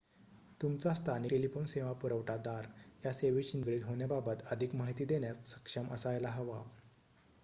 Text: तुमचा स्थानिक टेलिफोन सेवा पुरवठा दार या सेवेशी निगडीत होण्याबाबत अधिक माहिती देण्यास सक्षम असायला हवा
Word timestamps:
तुमचा 0.61 0.93
स्थानिक 0.93 1.29
टेलिफोन 1.31 1.65
सेवा 1.73 1.91
पुरवठा 1.95 2.37
दार 2.39 2.67
या 3.03 3.11
सेवेशी 3.13 3.57
निगडीत 3.57 3.83
होण्याबाबत 3.85 4.43
अधिक 4.51 4.75
माहिती 4.75 5.05
देण्यास 5.05 5.45
सक्षम 5.47 5.93
असायला 5.93 6.29
हवा 6.31 6.61